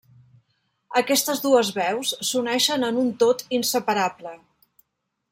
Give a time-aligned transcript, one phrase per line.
[1.01, 4.33] Aquestes dues veus s'uneixen en un tot inseparable.